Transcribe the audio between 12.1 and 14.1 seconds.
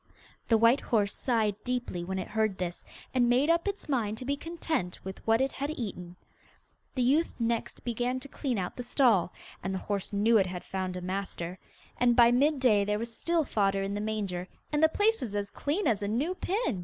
by mid day there was still fodder in the